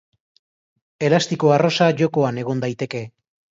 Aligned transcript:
Elastiko 1.09 1.53
arrosa 1.59 1.91
jokoan 2.01 2.43
egon 2.47 2.67
daiteke. 2.67 3.07